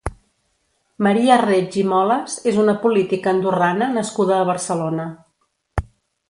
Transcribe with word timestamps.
Maria 1.07 1.35
Reig 1.41 1.77
i 1.81 1.83
Moles 1.91 2.37
és 2.53 2.57
una 2.63 2.75
política 2.87 3.31
andorrana 3.33 3.91
nascuda 3.99 4.35
a 4.41 4.49
Barcelona. 4.51 5.07